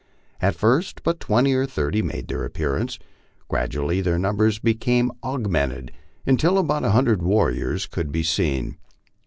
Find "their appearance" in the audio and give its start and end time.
2.27-2.97